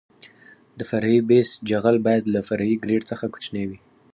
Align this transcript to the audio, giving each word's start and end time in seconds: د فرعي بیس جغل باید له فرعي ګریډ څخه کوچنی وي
د 0.77 0.79
فرعي 0.89 1.19
بیس 1.29 1.49
جغل 1.69 1.95
باید 2.05 2.23
له 2.33 2.39
فرعي 2.47 2.75
ګریډ 2.83 3.01
څخه 3.11 3.25
کوچنی 3.33 3.63
وي 3.69 3.79